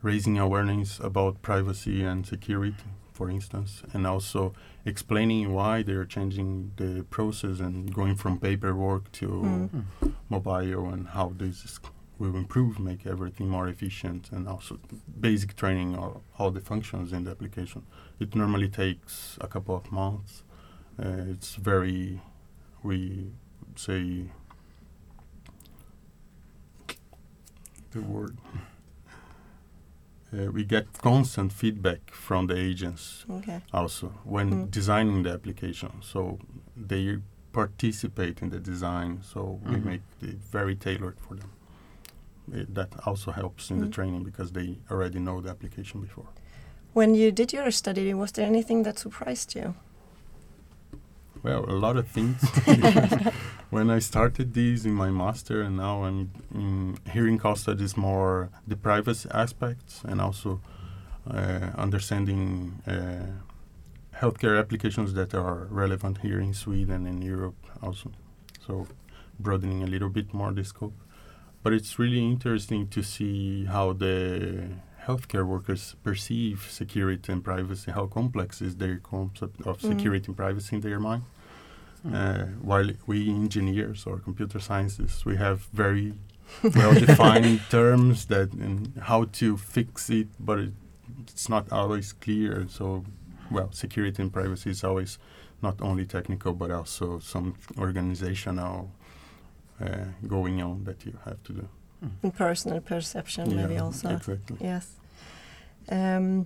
raising 0.01 0.37
awareness 0.37 0.99
about 0.99 1.41
privacy 1.41 2.03
and 2.03 2.25
security 2.25 2.75
for 3.15 3.29
instance, 3.29 3.81
and 3.93 4.05
also 4.05 4.53
explaining 4.83 5.53
why 5.53 5.81
they're 5.81 6.05
changing 6.05 6.73
the 6.75 7.03
process 7.09 7.59
and 7.59 7.93
going 7.93 8.15
from 8.15 8.37
paperwork 8.37 9.09
to 9.13 9.27
mm. 9.27 10.13
mobile 10.29 10.89
and 10.89 11.07
how 11.07 11.31
this 11.37 11.79
will 12.19 12.35
improve, 12.35 12.77
make 12.77 13.05
everything 13.05 13.47
more 13.49 13.67
efficient, 13.67 14.29
and 14.31 14.47
also 14.47 14.79
basic 15.19 15.55
training 15.55 15.95
of 15.95 16.21
all 16.37 16.51
the 16.51 16.59
functions 16.59 17.13
in 17.13 17.23
the 17.23 17.31
application. 17.31 17.85
It 18.19 18.35
normally 18.35 18.67
takes 18.67 19.37
a 19.41 19.47
couple 19.47 19.75
of 19.75 19.91
months. 19.91 20.43
Uh, 20.97 21.31
it's 21.31 21.55
very, 21.55 22.21
we 22.83 23.31
say, 23.75 24.25
the 27.91 28.01
word 28.01 28.37
uh, 30.35 30.51
we 30.51 30.63
get 30.63 30.85
constant 31.01 31.51
feedback 31.51 32.11
from 32.11 32.47
the 32.47 32.57
agents 32.57 33.25
okay. 33.29 33.61
also 33.73 34.07
when 34.23 34.51
mm. 34.51 34.71
designing 34.71 35.23
the 35.23 35.31
application. 35.31 35.91
So 36.01 36.39
they 36.75 37.17
participate 37.53 38.41
in 38.41 38.49
the 38.49 38.59
design, 38.59 39.21
so 39.23 39.39
mm-hmm. 39.39 39.73
we 39.73 39.79
make 39.79 40.01
it 40.21 40.37
very 40.51 40.75
tailored 40.75 41.17
for 41.19 41.35
them. 41.35 41.51
It, 42.51 42.75
that 42.75 42.89
also 43.05 43.31
helps 43.31 43.69
in 43.69 43.77
mm. 43.77 43.81
the 43.81 43.89
training 43.89 44.23
because 44.23 44.51
they 44.51 44.77
already 44.91 45.19
know 45.19 45.41
the 45.41 45.49
application 45.49 46.01
before. 46.01 46.27
When 46.93 47.15
you 47.15 47.31
did 47.31 47.53
your 47.53 47.71
study, 47.71 48.13
was 48.13 48.31
there 48.31 48.45
anything 48.45 48.83
that 48.83 48.99
surprised 48.99 49.55
you? 49.55 49.75
Well, 51.45 51.63
a 51.69 51.77
lot 51.77 51.95
of 51.95 52.07
things. 52.07 52.41
when 53.69 53.91
I 53.91 53.99
started 53.99 54.55
these 54.55 54.83
in 54.83 54.93
my 54.93 55.11
master, 55.11 55.61
and 55.61 55.77
now 55.77 56.03
I'm 56.03 56.31
in, 56.51 56.97
here 57.11 57.27
in 57.27 57.37
Karlstad, 57.37 57.79
is 57.81 57.95
more 57.95 58.49
the 58.65 58.75
privacy 58.75 59.29
aspects 59.31 60.01
and 60.03 60.19
also 60.19 60.59
uh, 61.29 61.69
understanding 61.77 62.81
uh, 62.87 64.17
healthcare 64.19 64.57
applications 64.57 65.13
that 65.13 65.35
are 65.35 65.67
relevant 65.69 66.17
here 66.23 66.39
in 66.39 66.51
Sweden 66.55 67.05
and 67.05 67.23
Europe 67.23 67.61
also. 67.79 68.11
So 68.65 68.87
broadening 69.39 69.83
a 69.83 69.87
little 69.87 70.09
bit 70.09 70.33
more 70.33 70.51
the 70.51 70.63
scope. 70.63 70.99
But 71.61 71.73
it's 71.73 71.99
really 71.99 72.25
interesting 72.25 72.87
to 72.87 73.03
see 73.03 73.65
how 73.65 73.93
the 73.93 74.69
healthcare 75.05 75.45
workers 75.45 75.95
perceive 76.03 76.67
security 76.71 77.31
and 77.31 77.43
privacy, 77.43 77.91
how 77.91 78.07
complex 78.07 78.63
is 78.63 78.77
their 78.77 78.97
concept 78.97 79.61
of 79.61 79.77
mm. 79.77 79.89
security 79.89 80.25
and 80.29 80.37
privacy 80.37 80.77
in 80.77 80.81
their 80.81 80.99
mind. 80.99 81.21
Uh, 82.13 82.45
while 82.61 82.89
we 83.07 83.29
engineers 83.29 84.05
or 84.05 84.19
computer 84.19 84.59
scientists, 84.59 85.25
we 85.25 85.37
have 85.37 85.61
very 85.73 86.13
well-defined 86.63 87.61
terms 87.69 88.25
that 88.27 88.53
and 88.53 88.93
how 89.03 89.25
to 89.25 89.57
fix 89.57 90.09
it, 90.09 90.27
but 90.39 90.59
it, 90.59 90.73
it's 91.21 91.49
not 91.49 91.71
always 91.71 92.13
clear. 92.13 92.67
So, 92.69 93.03
well, 93.49 93.71
security 93.71 94.21
and 94.21 94.31
privacy 94.31 94.69
is 94.69 94.83
always 94.83 95.17
not 95.61 95.81
only 95.81 96.05
technical 96.05 96.53
but 96.53 96.69
also 96.69 97.19
some 97.19 97.55
organizational 97.77 98.91
uh, 99.81 100.05
going 100.27 100.61
on 100.61 100.83
that 100.83 101.05
you 101.05 101.17
have 101.25 101.41
to 101.43 101.53
do. 101.53 101.67
And 102.21 102.35
personal 102.35 102.81
perception, 102.81 103.49
yeah, 103.49 103.57
maybe 103.57 103.77
also. 103.79 104.09
Exactly. 104.09 104.57
Yes. 104.61 104.91
Um, 105.89 106.45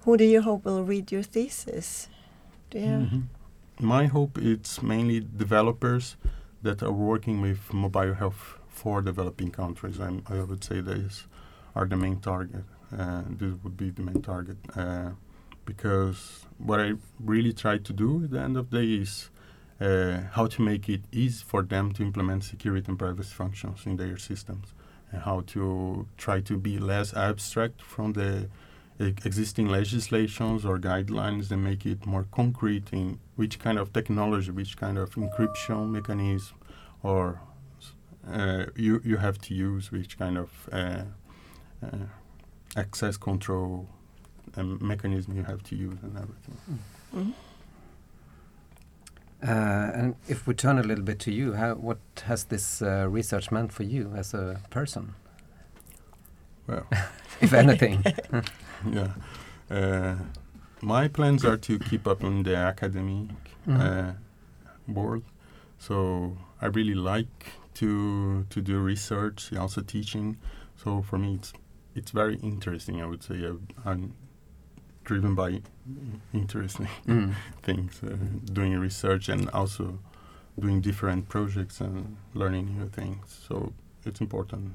who 0.00 0.16
do 0.16 0.24
you 0.24 0.42
hope 0.42 0.64
will 0.64 0.84
read 0.84 1.10
your 1.10 1.24
thesis? 1.24 2.08
Do 2.70 2.78
you? 2.78 2.96
Mm 2.96 3.08
-hmm. 3.08 3.39
My 3.82 4.06
hope 4.06 4.38
it's 4.38 4.82
mainly 4.82 5.20
developers 5.20 6.16
that 6.62 6.82
are 6.82 6.92
working 6.92 7.40
with 7.40 7.72
mobile 7.72 8.14
health 8.14 8.58
for 8.68 9.00
developing 9.00 9.50
countries. 9.50 9.98
I'm, 10.00 10.22
I 10.28 10.40
would 10.42 10.62
say 10.62 10.80
these 10.80 11.26
are 11.74 11.86
the 11.86 11.96
main 11.96 12.20
target. 12.20 12.64
Uh, 12.96 13.22
this 13.28 13.54
would 13.62 13.76
be 13.76 13.90
the 13.90 14.02
main 14.02 14.22
target 14.22 14.58
uh, 14.76 15.10
because 15.64 16.46
what 16.58 16.80
I 16.80 16.94
really 17.18 17.52
try 17.52 17.78
to 17.78 17.92
do 17.92 18.24
at 18.24 18.30
the 18.30 18.40
end 18.40 18.56
of 18.56 18.70
the 18.70 18.78
day 18.78 19.02
is 19.02 19.30
uh, 19.80 20.22
how 20.32 20.46
to 20.46 20.62
make 20.62 20.88
it 20.88 21.02
easy 21.12 21.42
for 21.46 21.62
them 21.62 21.92
to 21.92 22.02
implement 22.02 22.44
security 22.44 22.86
and 22.88 22.98
privacy 22.98 23.32
functions 23.32 23.86
in 23.86 23.96
their 23.96 24.18
systems 24.18 24.74
and 25.12 25.22
how 25.22 25.42
to 25.48 26.06
try 26.16 26.40
to 26.40 26.58
be 26.58 26.78
less 26.78 27.14
abstract 27.14 27.80
from 27.80 28.12
the 28.12 28.48
existing 29.00 29.68
legislations 29.68 30.64
or 30.64 30.78
guidelines 30.78 31.50
and 31.50 31.64
make 31.64 31.86
it 31.86 32.04
more 32.06 32.26
concrete 32.30 32.88
in 32.92 33.18
which 33.36 33.58
kind 33.58 33.78
of 33.78 33.92
technology, 33.92 34.50
which 34.50 34.76
kind 34.76 34.98
of 34.98 35.14
encryption 35.14 35.88
mechanism 35.90 36.56
or 37.02 37.40
uh, 38.30 38.66
you, 38.76 39.00
you 39.04 39.16
have 39.16 39.38
to 39.40 39.54
use, 39.54 39.90
which 39.90 40.18
kind 40.18 40.36
of 40.36 40.50
uh, 40.72 41.02
uh, 41.82 41.96
access 42.76 43.16
control 43.16 43.88
um, 44.56 44.78
mechanism 44.82 45.34
you 45.36 45.44
have 45.44 45.62
to 45.62 45.74
use 45.76 45.98
and 46.02 46.16
everything. 46.16 46.58
Mhm. 47.14 47.32
Uh, 49.42 49.90
and 49.94 50.14
if 50.28 50.46
we 50.46 50.52
turn 50.52 50.78
a 50.78 50.82
little 50.82 51.02
bit 51.04 51.18
to 51.20 51.32
you, 51.32 51.54
how, 51.54 51.74
what 51.74 51.98
has 52.26 52.44
this 52.44 52.82
uh, 52.82 53.06
research 53.08 53.50
meant 53.50 53.72
for 53.72 53.84
you 53.84 54.12
as 54.14 54.34
a 54.34 54.60
person, 54.68 55.14
Well, 56.66 56.86
if 57.40 57.54
anything? 57.54 58.04
yeah. 58.92 59.12
Uh, 59.70 60.16
my 60.82 61.08
plans 61.08 61.44
are 61.44 61.56
to 61.58 61.78
keep 61.78 62.06
up 62.06 62.22
in 62.24 62.42
the 62.42 62.56
academic 62.56 63.28
Mhm. 63.66 63.80
uh, 63.80 64.12
world. 64.92 65.22
So 65.78 66.36
I 66.62 66.66
really 66.66 66.94
like 66.94 67.52
to 67.74 68.44
to 68.50 68.60
do 68.60 68.78
research, 68.86 69.52
also 69.52 69.82
teaching. 69.82 70.36
So 70.76 71.02
for 71.02 71.18
me, 71.18 71.34
it's 71.34 71.52
it's 71.94 72.10
very 72.12 72.36
interesting. 72.42 73.00
I 73.02 73.06
would 73.06 73.22
say 73.22 73.34
I, 73.46 73.90
I'm 73.90 74.12
driven 75.04 75.34
by 75.34 75.60
interesting 76.32 76.88
Mm. 77.06 77.34
things, 77.62 78.02
uh, 78.02 78.16
doing 78.52 78.78
research 78.82 79.28
and 79.28 79.48
also 79.50 79.98
doing 80.58 80.80
different 80.82 81.28
projects 81.28 81.80
and 81.80 82.16
learning 82.34 82.78
new 82.78 82.88
things. 82.88 83.44
So 83.48 83.72
it's 84.06 84.20
important. 84.20 84.72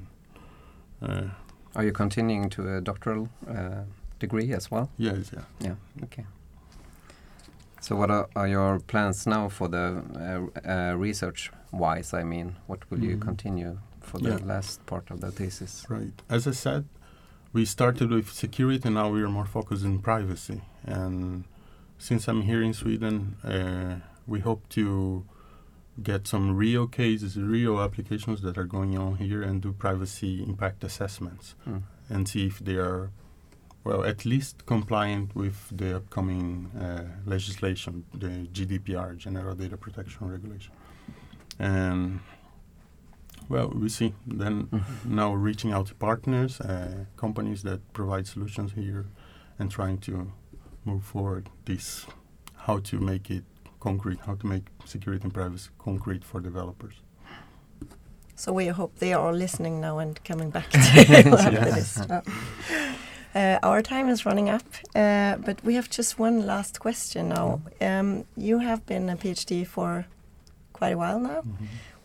Uh, 1.02 1.28
Are 1.76 1.84
you 1.84 1.92
continuing 1.92 2.48
to 2.50 2.76
a 2.76 2.80
doctoral 2.80 3.28
uh, 3.48 3.82
degree 4.18 4.52
as 4.54 4.70
well? 4.70 4.88
yes, 4.98 5.30
yeah. 5.32 5.42
Yeah. 5.60 5.74
Okay. 6.04 6.24
So, 7.80 7.94
what 7.96 8.10
are, 8.10 8.28
are 8.34 8.48
your 8.48 8.80
plans 8.80 9.26
now 9.26 9.48
for 9.48 9.68
the 9.68 10.02
uh, 10.64 10.68
uh, 10.68 10.94
research-wise? 10.96 12.14
I 12.14 12.24
mean, 12.24 12.56
what 12.66 12.90
will 12.90 13.04
you 13.04 13.16
Mm. 13.16 13.20
continue 13.22 13.78
for 14.00 14.18
the 14.18 14.30
Yeah. 14.30 14.38
last 14.54 14.84
part 14.86 15.10
of 15.10 15.20
the 15.20 15.30
thesis? 15.30 15.84
Right. 15.90 16.22
As 16.30 16.46
I 16.46 16.52
said, 16.52 16.84
we 17.52 17.64
started 17.66 18.10
with 18.10 18.28
security, 18.32 18.88
now 18.90 19.10
we 19.12 19.22
are 19.22 19.28
more 19.28 19.46
focused 19.46 19.84
in 19.84 19.98
privacy. 20.00 20.62
And 20.84 21.44
since 21.98 22.26
I'm 22.30 22.42
here 22.42 22.62
in 22.62 22.72
Sweden, 22.72 23.36
uh, 23.44 24.00
we 24.26 24.40
hope 24.40 24.62
to 24.70 25.24
get 26.02 26.26
some 26.26 26.56
real 26.56 26.86
cases, 26.86 27.36
real 27.36 27.80
applications 27.80 28.42
that 28.42 28.58
are 28.58 28.64
going 28.64 28.96
on 28.98 29.16
here, 29.16 29.42
and 29.42 29.62
do 29.62 29.72
privacy 29.72 30.42
impact 30.42 30.84
assessments 30.84 31.54
Mm. 31.66 31.82
and 32.10 32.28
see 32.28 32.46
if 32.46 32.58
they 32.58 32.76
are, 32.76 33.10
well, 33.84 34.04
at 34.04 34.24
least 34.24 34.66
compliant 34.66 35.34
with 35.34 35.58
the 35.76 35.96
upcoming 35.96 36.70
uh, 36.78 37.04
legislation, 37.24 38.04
the 38.12 38.46
GDPR, 38.52 39.16
General 39.16 39.54
Data 39.54 39.76
Protection 39.76 40.28
Regulation. 40.30 40.72
And 41.58 42.20
well, 43.48 43.68
we 43.68 43.88
see. 43.88 44.12
Then 44.26 44.68
now 45.04 45.32
reaching 45.32 45.72
out 45.72 45.86
to 45.86 45.94
partners, 45.94 46.60
uh, 46.60 47.04
companies 47.16 47.62
that 47.62 47.80
provide 47.92 48.26
solutions 48.26 48.72
here, 48.72 49.06
and 49.58 49.70
trying 49.70 49.98
to 49.98 50.32
move 50.84 51.04
forward 51.04 51.48
this, 51.64 52.06
how 52.66 52.80
to 52.80 52.98
make 52.98 53.30
it 53.30 53.44
concrete, 53.88 54.20
how 54.26 54.34
to 54.36 54.46
make 54.54 54.64
security 54.84 55.22
and 55.24 55.32
privacy 55.32 55.70
concrete 55.78 56.24
for 56.24 56.40
developers. 56.40 56.94
So 58.34 58.52
we 58.52 58.66
hope 58.80 58.92
they 58.98 59.12
are 59.14 59.32
listening 59.44 59.80
now 59.80 59.98
and 59.98 60.14
coming 60.24 60.50
back 60.50 60.68
to 60.72 60.78
Yes. 60.78 61.94
this. 61.94 62.00
Uh, 63.34 63.58
our 63.62 63.82
time 63.82 64.08
is 64.14 64.24
running 64.26 64.48
up, 64.56 64.62
uh, 64.94 65.36
but 65.46 65.56
we 65.64 65.74
have 65.74 65.88
just 65.98 66.18
one 66.18 66.46
last 66.46 66.80
question 66.80 67.28
now. 67.28 67.60
Um, 67.80 68.24
you 68.36 68.58
have 68.60 68.80
been 68.86 69.10
a 69.10 69.16
PhD 69.16 69.66
for 69.66 70.06
quite 70.72 70.92
a 70.94 70.98
while 70.98 71.20
now. 71.20 71.42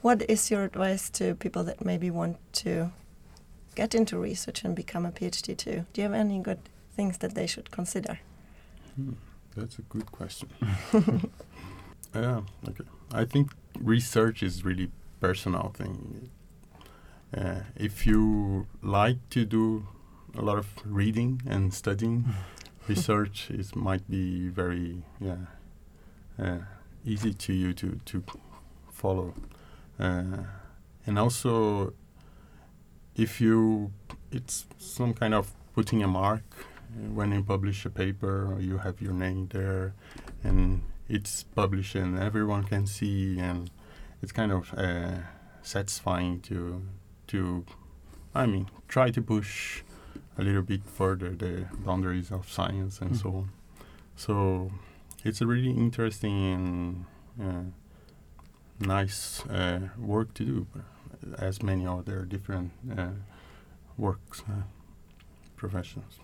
What 0.02 0.22
is 0.30 0.52
your 0.52 0.64
advice 0.64 1.10
to 1.12 1.36
people 1.36 1.64
that 1.64 1.86
maybe 1.86 2.10
want 2.12 2.36
to 2.64 2.92
get 3.76 3.96
into 3.96 4.18
research 4.18 4.66
and 4.66 4.76
become 4.76 5.06
a 5.06 5.12
PhD 5.12 5.56
too? 5.56 5.86
Do 5.94 6.02
you 6.02 6.04
have 6.10 6.20
any 6.26 6.40
good 6.40 6.60
things 6.98 7.18
that 7.20 7.34
they 7.34 7.48
should 7.48 7.72
consider? 7.72 8.20
Hmm, 8.96 9.14
that's 9.56 9.80
a 9.80 9.82
good 9.84 10.12
question. 10.12 10.50
yeah, 12.16 12.42
okay. 12.68 12.84
I 13.14 13.26
think 13.26 13.52
research 13.80 14.44
is 14.44 14.64
really 14.64 14.92
personal 15.20 15.72
thing. 15.76 16.30
Uh, 17.36 17.62
if 17.76 18.06
you 18.06 18.68
like 18.82 19.18
to 19.30 19.46
do 19.46 19.88
a 20.38 20.42
lot 20.42 20.58
of 20.58 20.68
reading 20.86 21.42
and 21.46 21.74
studying, 21.74 22.26
research 22.88 23.50
is 23.50 23.76
might 23.76 24.10
be 24.10 24.48
very 24.48 25.04
yeah 25.20 25.46
uh, 26.40 26.60
easy 27.06 27.34
to 27.34 27.54
you 27.54 27.74
to 27.74 28.00
to 28.06 28.24
follow, 28.92 29.34
uh, 30.00 30.44
and 31.06 31.20
also 31.20 31.94
if 33.16 33.42
you 33.42 33.92
it's 34.32 34.66
some 34.78 35.14
kind 35.14 35.34
of 35.34 35.54
putting 35.74 36.04
a 36.04 36.08
mark 36.08 36.44
when 37.14 37.32
you 37.32 37.44
publish 37.44 37.86
a 37.86 37.90
paper 37.90 38.58
you 38.60 38.78
have 38.80 39.02
your 39.02 39.14
name 39.14 39.48
there 39.52 39.94
and 40.44 40.82
it's 41.10 41.44
published 41.44 41.96
and 41.96 42.18
everyone 42.20 42.64
can 42.64 42.86
see 42.88 43.40
and 43.40 43.70
it's 44.22 44.32
kind 44.32 44.52
of 44.52 44.74
uh, 44.78 45.18
satisfying 45.62 46.40
to 46.42 46.82
to 47.28 47.66
I 48.36 48.46
mean 48.46 48.68
try 48.88 49.12
to 49.12 49.22
push 49.22 49.84
a 50.38 50.44
little 50.44 50.62
bit 50.64 50.84
further 50.86 51.30
the 51.36 51.68
boundaries 51.86 52.32
of 52.32 52.50
science 52.50 53.02
and 53.02 53.12
Mm. 53.12 53.22
so 53.22 53.30
on. 53.30 53.50
So 54.16 54.72
it's 55.24 55.42
a 55.42 55.46
really 55.48 55.72
interesting 55.72 56.54
and 56.54 57.06
uh, 57.42 57.64
nice 58.80 59.46
uh, 59.48 59.90
work 59.98 60.34
to 60.36 60.44
do, 60.46 60.68
as 61.38 61.62
many 61.62 61.86
other 61.86 62.26
different 62.26 62.72
uh, 62.98 63.10
works, 63.98 64.44
uh, 64.50 64.64
professions. 65.58 66.20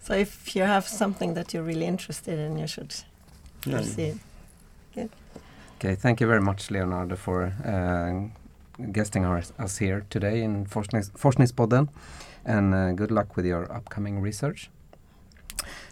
So 0.00 0.14
if 0.14 0.56
you 0.56 0.62
have 0.62 0.88
something 0.88 1.34
that 1.34 1.52
you're 1.52 1.62
really 1.62 1.86
interested 1.86 2.38
in, 2.38 2.58
you 2.58 2.66
should 2.66 2.94
Yeah, 3.66 3.76
proceed. 3.76 4.18
Okay, 5.76 5.94
thank 5.94 6.20
you 6.20 6.26
very 6.26 6.40
much, 6.40 6.70
Leonardo, 6.70 7.16
for 7.16 7.54
uh, 7.64 8.28
guesting 8.92 9.24
our, 9.24 9.42
us 9.58 9.78
here 9.78 10.04
today 10.10 10.42
in 10.42 10.66
Forsknings, 10.66 11.10
Forskningspodden, 11.12 11.88
and 12.44 12.74
uh, 12.74 12.92
good 12.92 13.10
luck 13.10 13.34
with 13.36 13.46
your 13.46 13.70
upcoming 13.72 14.20
research. 14.20 14.70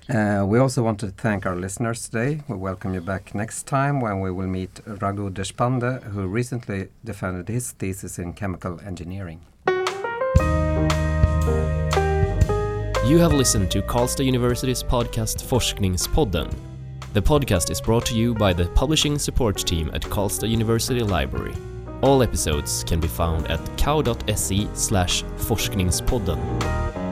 Uh, 0.08 0.44
we 0.46 0.58
also 0.58 0.82
want 0.82 0.98
to 1.00 1.08
thank 1.08 1.46
our 1.46 1.56
listeners 1.56 2.08
today. 2.08 2.42
We 2.48 2.56
welcome 2.56 2.94
you 2.94 3.00
back 3.00 3.34
next 3.34 3.66
time 3.66 4.00
when 4.00 4.20
we 4.20 4.30
will 4.30 4.46
meet 4.46 4.80
Raghu 4.86 5.30
Deshpande, 5.30 6.02
who 6.12 6.26
recently 6.26 6.88
defended 7.04 7.48
his 7.48 7.72
thesis 7.72 8.18
in 8.18 8.32
chemical 8.34 8.80
engineering. 8.86 9.40
You 13.08 13.16
have 13.20 13.32
listened 13.32 13.70
to 13.70 13.80
Karlstad 13.80 14.26
University's 14.26 14.82
podcast 14.82 15.42
Forskningspodden. 15.42 16.54
The 17.14 17.22
podcast 17.22 17.70
is 17.70 17.80
brought 17.80 18.04
to 18.04 18.14
you 18.14 18.34
by 18.34 18.52
the 18.52 18.66
publishing 18.66 19.18
support 19.18 19.56
team 19.56 19.90
at 19.94 20.02
Karlstad 20.02 20.50
University 20.50 21.00
Library. 21.00 21.54
All 22.02 22.22
episodes 22.22 22.84
can 22.84 23.00
be 23.00 23.08
found 23.08 23.50
at 23.50 23.60
kau.se 23.78 24.68
slash 24.74 25.24
forskningspodden. 25.24 27.07